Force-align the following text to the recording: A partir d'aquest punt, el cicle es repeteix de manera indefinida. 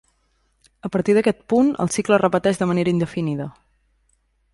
A 0.87 0.89
partir 0.93 1.13
d'aquest 1.17 1.43
punt, 1.53 1.69
el 1.85 1.91
cicle 1.97 2.17
es 2.17 2.21
repeteix 2.23 2.61
de 2.63 2.69
manera 2.71 2.91
indefinida. 2.95 3.47